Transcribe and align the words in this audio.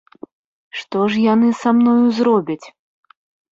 Што 0.79 1.03
ж 1.11 1.21
яны 1.33 1.49
са 1.61 1.69
мною 1.81 2.05
зробяць? 2.23 2.61